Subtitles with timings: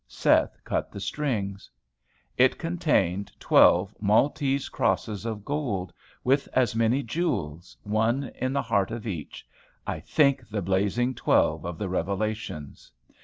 [0.07, 1.69] Seth cut the strings.
[2.35, 5.93] It contained twelve Maltese crosses of gold,
[6.23, 9.45] with as many jewels, one in the heart of each,
[9.85, 12.91] I think the blazing twelve of the Revelations.